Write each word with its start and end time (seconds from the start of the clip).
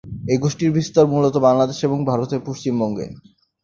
এই 0.27 0.37
গোষ্ঠীর 0.37 0.71
বিস্তার 0.71 1.05
মূলত 1.07 1.35
বাংলাদেশ 1.47 1.77
এবং 1.83 1.97
ভারতের 2.05 2.41
পশ্চিমবঙ্গে। 2.47 3.05